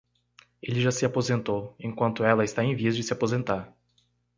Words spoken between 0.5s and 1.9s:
Ele já se aposentou,